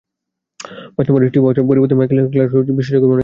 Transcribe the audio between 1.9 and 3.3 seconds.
Michael Clarke অবশ্যই বিস্ময় জাগাবে অনেকের মনে।